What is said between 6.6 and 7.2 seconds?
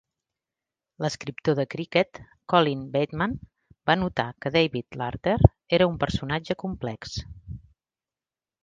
complex.